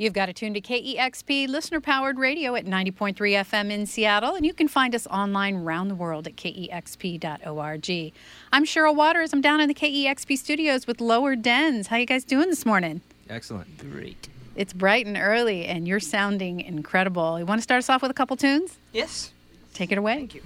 [0.00, 4.46] You've got to tune to KEXP listener powered radio at 90.3 FM in Seattle, and
[4.46, 8.12] you can find us online around the world at kexp.org.
[8.50, 9.34] I'm Cheryl Waters.
[9.34, 11.88] I'm down in the KEXP studios with Lower Dens.
[11.88, 13.02] How you guys doing this morning?
[13.28, 13.76] Excellent.
[13.76, 14.30] Great.
[14.56, 17.38] It's bright and early, and you're sounding incredible.
[17.38, 18.78] You want to start us off with a couple tunes?
[18.94, 19.34] Yes.
[19.74, 20.14] Take it away.
[20.14, 20.42] Thank you.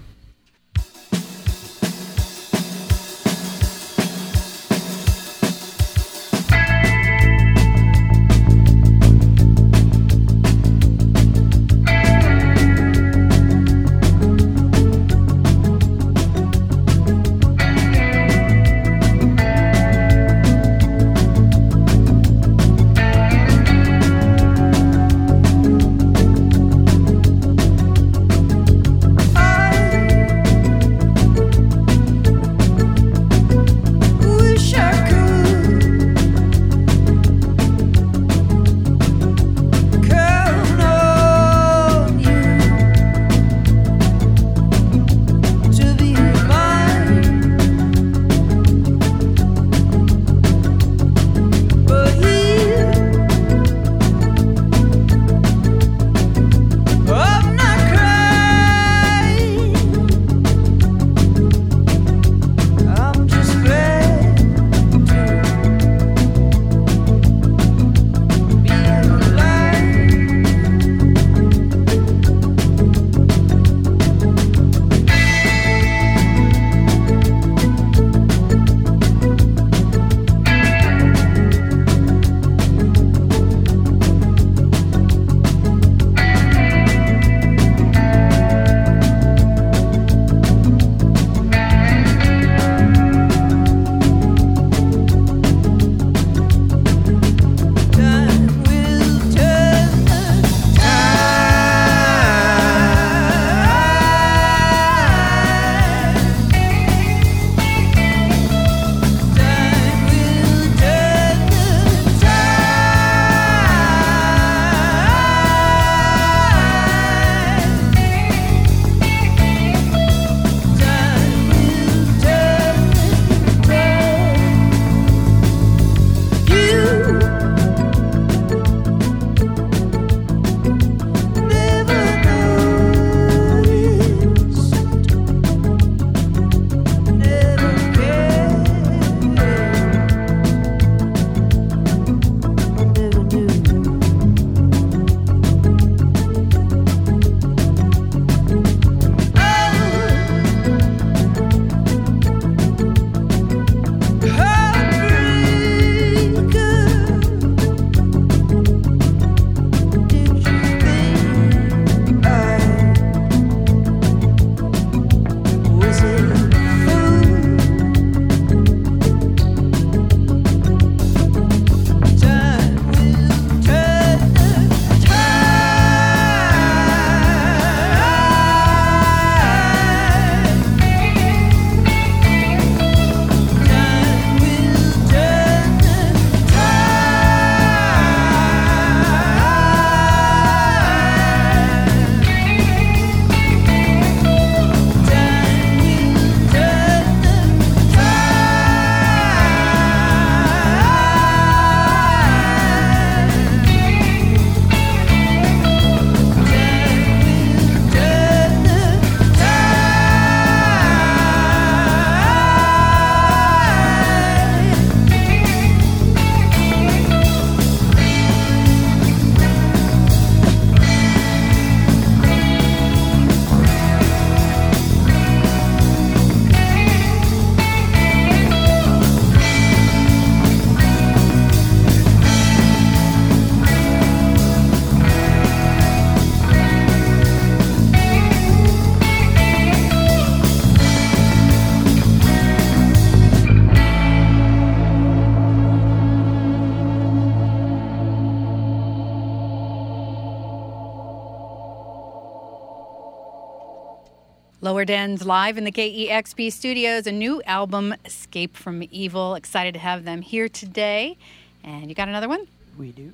[254.65, 259.35] Lower Dens live in the KEXP studios, a new album, Escape from Evil.
[259.35, 261.19] Excited to have them here today.
[261.63, 262.47] And you got another one?
[262.79, 263.13] We do.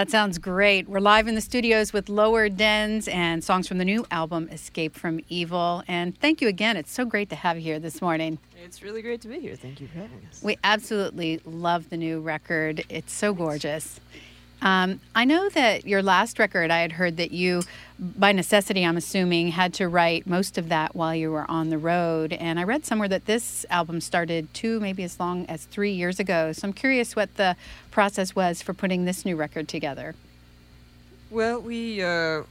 [0.00, 0.88] That sounds great.
[0.88, 4.96] We're live in the studios with Lower Dens and songs from the new album Escape
[4.96, 5.82] from Evil.
[5.86, 6.78] And thank you again.
[6.78, 8.38] It's so great to have you here this morning.
[8.64, 9.56] It's really great to be here.
[9.56, 10.42] Thank you for having us.
[10.42, 12.82] We absolutely love the new record.
[12.88, 14.00] It's so gorgeous.
[14.62, 17.62] Um, I know that your last record, I had heard that you,
[17.98, 21.78] by necessity, I'm assuming, had to write most of that while you were on the
[21.78, 22.34] road.
[22.34, 26.20] And I read somewhere that this album started two, maybe as long as three years
[26.20, 26.52] ago.
[26.52, 27.56] So I'm curious what the
[27.90, 30.14] process was for putting this new record together.
[31.30, 32.42] Well, we uh,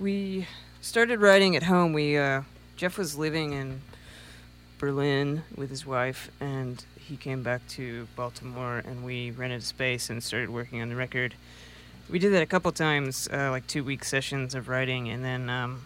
[0.00, 0.46] we
[0.80, 1.92] started writing at home.
[1.92, 2.42] We uh,
[2.76, 3.80] Jeff was living in
[4.78, 10.08] Berlin with his wife, and he came back to Baltimore, and we rented a space
[10.10, 11.34] and started working on the record.
[12.08, 15.50] We did that a couple times, uh, like two week sessions of writing, and then
[15.50, 15.82] um,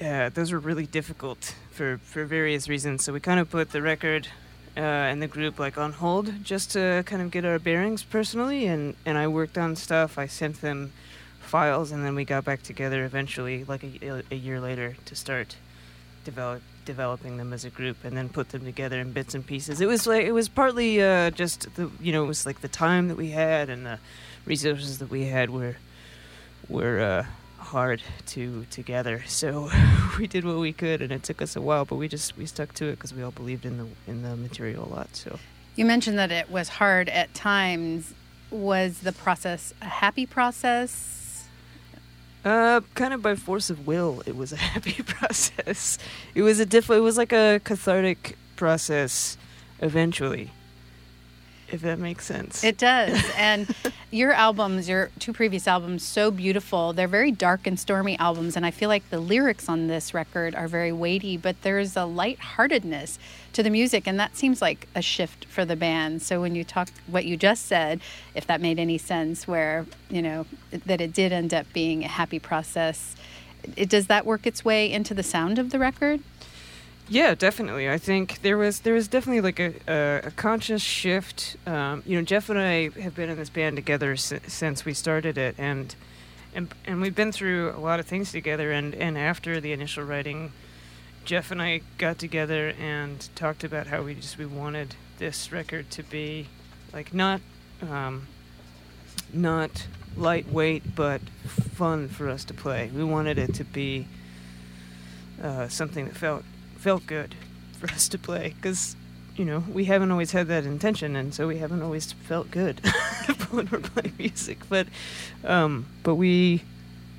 [0.00, 3.04] uh, those were really difficult for for various reasons.
[3.04, 4.28] So we kind of put the record
[4.76, 8.66] uh, and the group like on hold just to kind of get our bearings personally,
[8.66, 10.18] and and I worked on stuff.
[10.18, 10.92] I sent them
[11.40, 15.56] files, and then we got back together eventually, like a, a year later, to start
[16.24, 19.82] develop developing them as a group, and then put them together in bits and pieces.
[19.82, 22.68] It was like it was partly uh, just the you know it was like the
[22.68, 23.98] time that we had and the
[24.46, 25.76] resources that we had were
[26.68, 27.26] were uh,
[27.58, 29.22] hard to together.
[29.26, 29.70] So
[30.18, 32.46] we did what we could, and it took us a while, but we just we
[32.46, 35.14] stuck to it because we all believed in the in the material a lot.
[35.14, 35.38] So.
[35.74, 38.14] You mentioned that it was hard at times.
[38.50, 41.16] Was the process a happy process?
[42.46, 45.98] Uh, kind of by force of will, it was a happy process.
[46.32, 46.88] It was a diff.
[46.88, 49.36] It was like a cathartic process.
[49.80, 50.52] Eventually,
[51.68, 52.62] if that makes sense.
[52.62, 53.20] It does.
[53.36, 53.66] And
[54.10, 56.92] your albums, your two previous albums, so beautiful.
[56.92, 58.56] They're very dark and stormy albums.
[58.56, 62.04] And I feel like the lyrics on this record are very weighty, but there's a
[62.04, 63.18] lightheartedness
[63.52, 64.06] to the music.
[64.06, 66.22] And that seems like a shift for the band.
[66.22, 68.00] So when you talk what you just said,
[68.34, 72.08] if that made any sense, where, you know, that it did end up being a
[72.08, 73.16] happy process,
[73.76, 76.20] it, does that work its way into the sound of the record?
[77.08, 77.88] Yeah, definitely.
[77.88, 81.56] I think there was there was definitely like a a, a conscious shift.
[81.66, 84.92] Um, you know, Jeff and I have been in this band together s- since we
[84.92, 85.94] started it, and
[86.54, 88.72] and and we've been through a lot of things together.
[88.72, 90.52] And and after the initial writing,
[91.24, 95.90] Jeff and I got together and talked about how we just we wanted this record
[95.92, 96.48] to be
[96.92, 97.40] like not
[97.82, 98.26] um,
[99.32, 99.86] not
[100.16, 102.90] lightweight but fun for us to play.
[102.92, 104.08] We wanted it to be
[105.40, 106.42] uh, something that felt
[106.86, 107.34] felt good
[107.80, 108.94] for us to play because
[109.34, 112.78] you know we haven't always had that intention and so we haven't always felt good
[113.50, 114.86] when we're playing music but
[115.42, 116.62] um, but we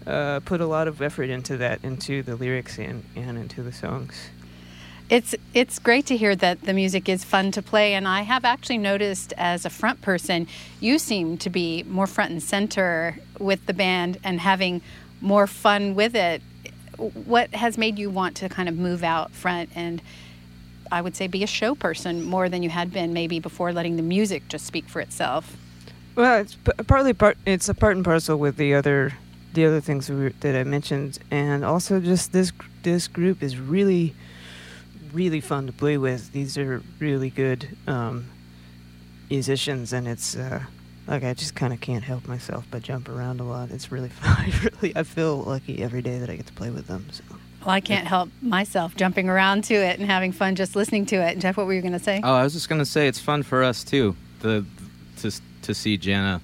[0.05, 3.73] uh, put a lot of effort into that into the lyrics and, and into the
[3.73, 4.29] songs
[5.09, 8.43] It's it's great to hear that the music is fun to play, and I have
[8.45, 10.47] actually noticed as a front person,
[10.79, 14.81] you seem to be more front and center with the band and having
[15.21, 16.41] more fun with it.
[16.97, 20.01] What has made you want to kind of move out front and
[20.91, 23.95] I would say be a show person more than you had been maybe before letting
[23.97, 25.57] the music just speak for itself?
[26.15, 27.37] Well, it's p- partly part.
[27.45, 29.13] It's a part and parcel with the other,
[29.53, 32.51] the other things we that I mentioned, and also just this
[32.81, 34.15] this group is really,
[35.13, 36.31] really fun to play with.
[36.31, 38.25] These are really good um,
[39.29, 40.63] musicians, and it's uh,
[41.07, 43.71] like I just kind of can't help myself but jump around a lot.
[43.71, 44.35] It's really fun.
[44.37, 47.05] I really I feel lucky every day that I get to play with them.
[47.11, 47.23] So.
[47.65, 51.15] Well, I can't help myself jumping around to it and having fun just listening to
[51.17, 51.39] it.
[51.39, 52.21] Jeff, what were you going to say?
[52.23, 54.15] Oh, I was just gonna say it's fun for us too.
[54.39, 54.65] The
[55.17, 55.31] to
[55.63, 56.39] to see Jana,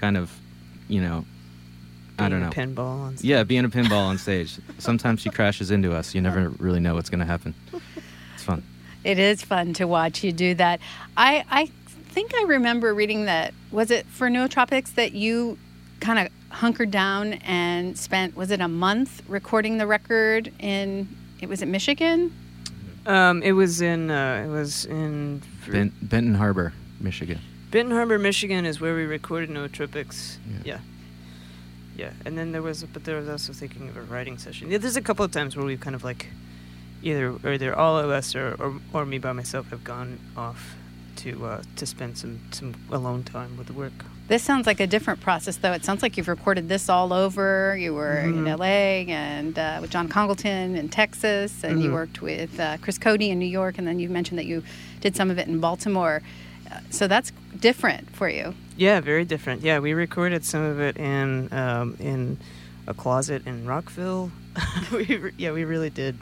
[0.00, 0.36] kind of,
[0.88, 1.24] you know,
[2.18, 2.48] I don't know.
[2.48, 2.78] A Pinball.
[2.78, 4.58] On Yeah, being a pinball on stage.
[4.78, 6.14] Sometimes she crashes into us.
[6.14, 7.54] You never really know what's gonna happen.
[8.34, 8.62] It's fun.
[9.02, 10.80] It is fun to watch you do that.
[11.16, 11.70] I I
[12.10, 15.58] think I remember reading that was it for Nootropics that you
[16.00, 21.08] kind of hunkered down and spent was it a month recording the record in
[21.40, 22.34] it was it Michigan?
[23.06, 27.38] Um, it was in uh, it was in Ben, Benton Harbor, Michigan.
[27.70, 30.38] Benton Harbor, Michigan is where we recorded Nootropics.
[30.46, 30.60] Yeah.
[30.64, 30.80] Yeah.
[31.96, 32.12] yeah.
[32.26, 34.70] and then there was, but there was also thinking of a writing session.
[34.70, 36.26] Yeah, there's a couple of times where we've kind of like,
[37.02, 40.74] either either all of us or, or, or me by myself have gone off
[41.22, 43.92] to uh, to spend some some alone time with the work.
[44.28, 45.72] This sounds like a different process though.
[45.72, 47.76] It sounds like you've recorded this all over.
[47.76, 48.58] You were in Mhm.
[48.58, 51.94] LA and uh, with John Congleton in Texas and you Mhm.
[51.94, 54.62] worked with uh, Chris Coady in New York and then you mentioned that you
[55.00, 56.22] did some of it in Baltimore.
[56.70, 58.54] Uh, so that's different for you.
[58.76, 59.62] Yeah, very different.
[59.62, 62.38] Yeah, we recorded some of it in um, in
[62.86, 64.30] a closet in Rockville.
[64.92, 66.16] we re- yeah, we really did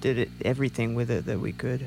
[0.00, 1.86] did it everything with it that we could.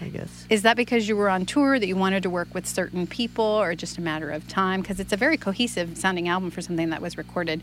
[0.00, 0.46] I guess.
[0.48, 3.44] Is that because you were on tour that you wanted to work with certain people,
[3.44, 4.80] or just a matter of time?
[4.80, 7.62] Because it's a very cohesive sounding album for something that was recorded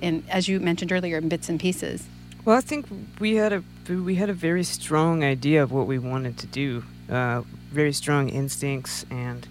[0.00, 2.06] in, as you mentioned earlier, in bits and pieces.
[2.44, 2.86] Well, I think
[3.20, 6.84] we had a we had a very strong idea of what we wanted to do,
[7.08, 9.46] uh, very strong instincts and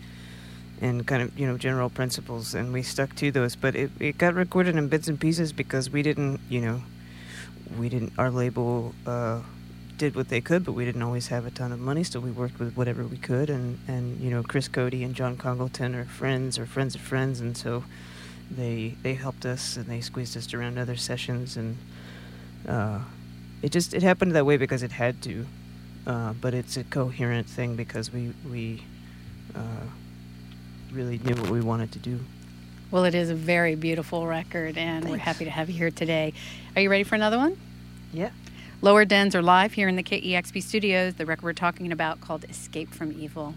[0.82, 3.56] and kind of you know general principles, and we stuck to those.
[3.56, 6.82] But it, it got recorded in bits and pieces because we didn't you know
[7.78, 9.40] we didn't our label uh,
[10.02, 12.32] did what they could, but we didn't always have a ton of money, so we
[12.32, 13.52] worked with whatever we could.
[13.52, 17.40] And and you know Chris Coady and John Congleton are friends or friends of friends,
[17.40, 17.84] and so
[18.50, 21.78] they they helped us and they squeezed us around other sessions and
[22.68, 23.00] uh,
[23.62, 25.46] it just it happened that way because it had to
[26.08, 28.84] uh, but it's a coherent thing because we we
[29.56, 29.86] uh,
[30.92, 32.20] really knew what we wanted to do
[32.90, 36.34] Well, it is a very beautiful record, and we're happy to have you here today.
[36.76, 37.56] Are you ready for another one?
[38.12, 38.32] yeah
[38.84, 41.14] Lower Dens are live here in the KEXP studios.
[41.14, 43.54] The record we're talking about called Escape from Evil.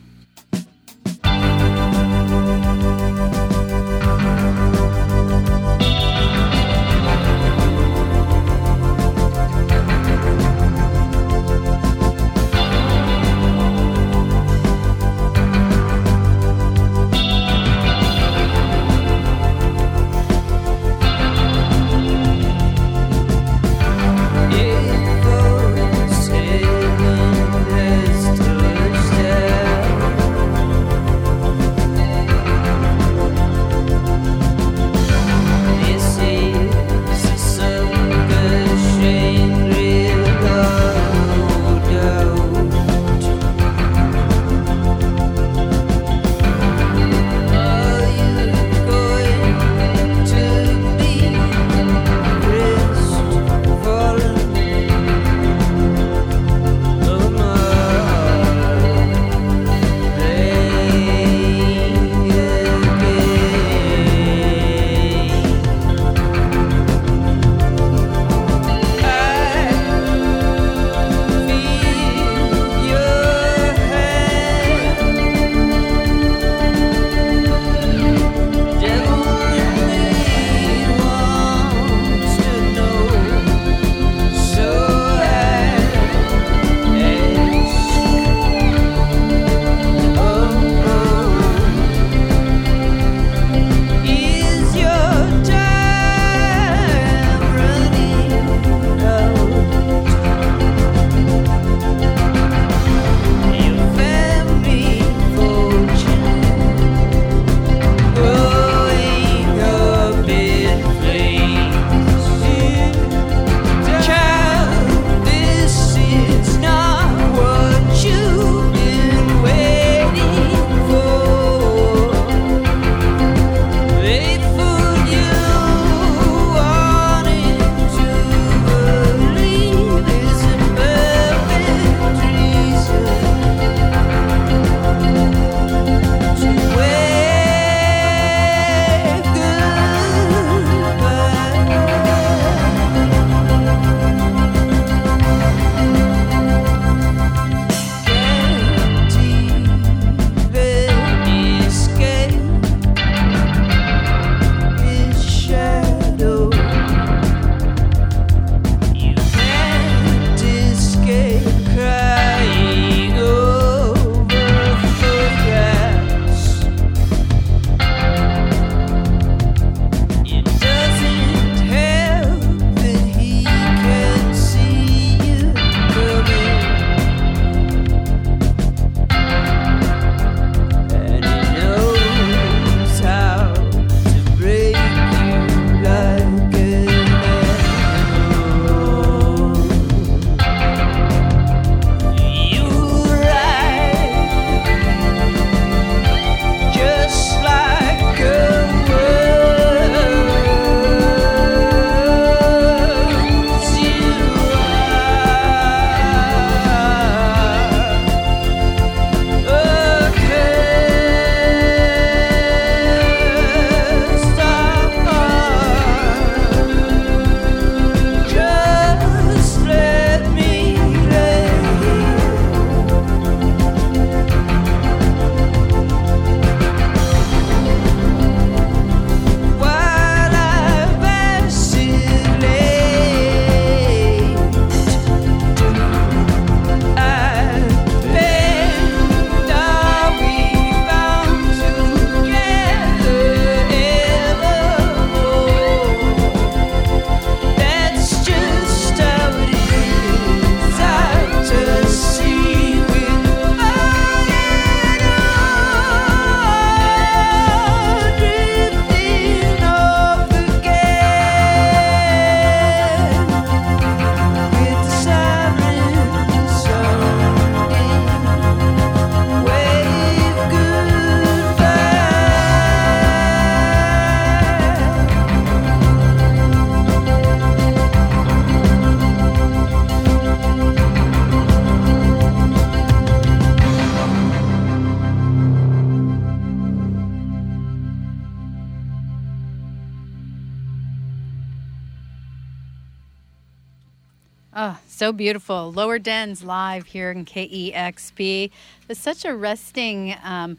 [294.94, 295.72] So beautiful.
[295.72, 298.50] Lower Dens live here in KEXP.
[298.86, 300.56] There's such arresting um,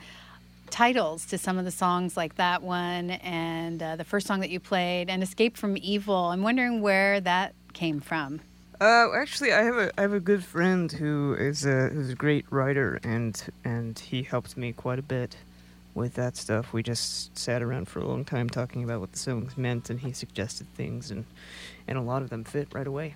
[0.69, 4.49] titles to some of the songs, like that one and uh, the first song that
[4.49, 6.15] you played, and Escape from Evil.
[6.15, 8.41] I'm wondering where that came from.
[8.81, 12.15] Uh, actually, I have a I have a good friend who is a who's a
[12.15, 15.37] great writer, and and he helped me quite a bit
[15.93, 16.73] with that stuff.
[16.73, 20.01] We just sat around for a long time talking about what the songs meant, and
[20.01, 21.23] he suggested things, and
[21.87, 23.15] and a lot of them fit right away.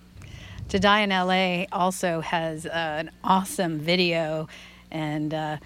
[0.70, 4.48] To Die in LA also has uh, an awesome video,
[4.92, 5.58] and uh,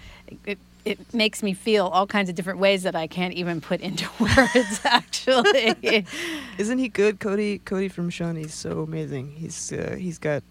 [0.46, 3.80] it, it makes me feel all kinds of different ways that I can't even put
[3.80, 6.06] into words, actually.
[6.58, 7.58] Isn't he good, Cody?
[7.58, 9.32] Cody from Sean, he's so amazing.
[9.32, 10.42] He's uh, he's got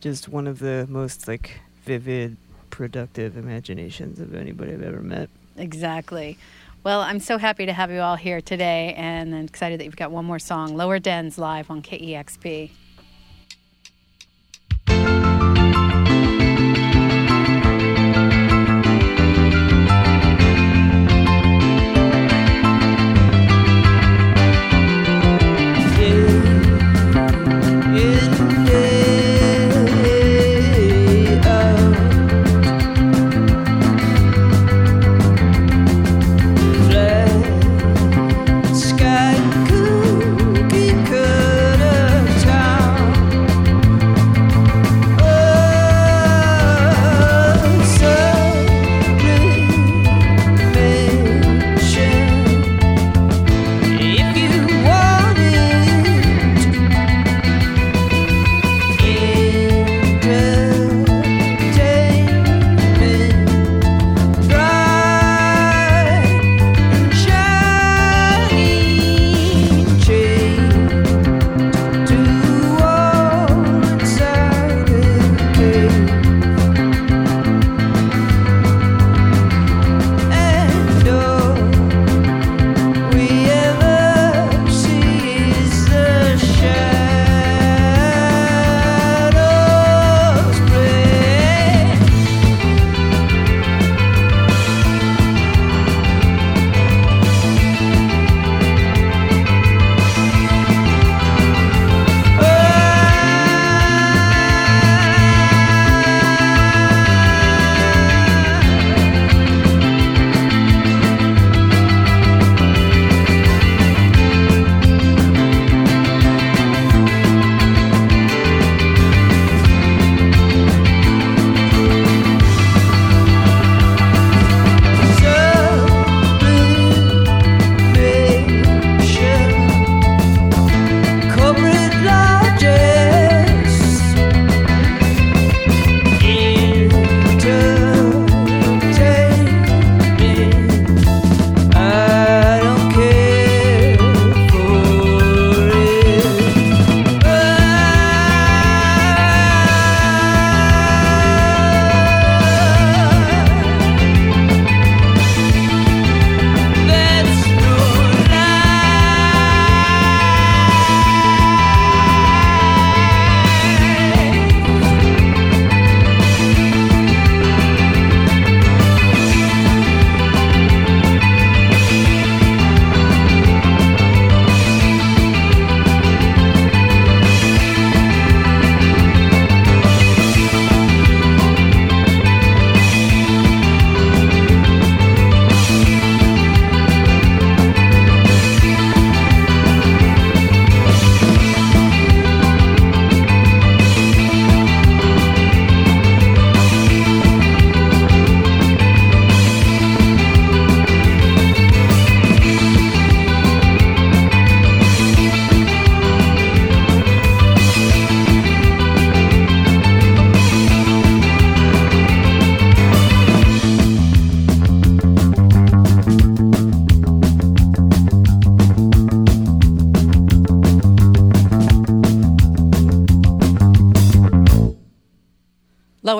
[0.00, 2.36] just one of the most like vivid,
[2.70, 5.28] productive imaginations of anybody I've ever met.
[5.56, 6.38] Exactly.
[6.84, 9.96] Well, I'm so happy to have you all here today and I'm excited that you've
[9.96, 12.70] got one more song, Lower Dens, live on KEXP.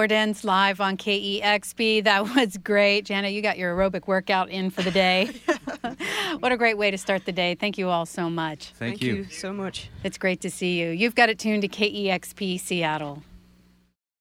[0.06, 2.04] Lower Dens live on KEXP.
[2.04, 3.06] That was great.
[3.06, 5.32] Jana, you got your aerobic workout in for the day.
[6.38, 7.56] what a great way to start the day.
[7.56, 8.66] Thank you all so much.
[8.76, 9.24] Thank, you.
[9.24, 9.90] so much.
[10.04, 10.90] It's great to see you.
[10.90, 13.24] You've got it tuned to KEXP Seattle.